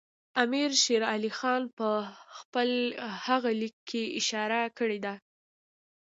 [0.43, 1.89] امیر شېر علي خان په
[2.37, 2.69] خپل
[3.25, 5.13] هغه لیک کې اشاره کړې ده.